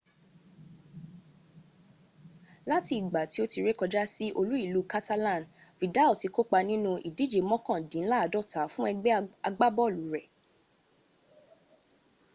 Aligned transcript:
lati 2.69 2.93
igba 3.01 3.21
ti 3.31 3.37
o 3.43 3.45
ti 3.51 3.59
re 3.65 3.71
koja 3.79 4.03
si 4.13 4.25
olu-ilu 4.39 4.81
catalan 4.91 5.43
vidal 5.79 6.11
ti 6.21 6.27
ko 6.35 6.41
pa 6.51 6.59
ninu 6.69 6.91
idije 7.09 7.39
mokandinlaadota 7.49 8.61
fun 8.73 8.89
egbe 8.93 9.11
agbabolu 9.47 10.03
re 10.13 10.21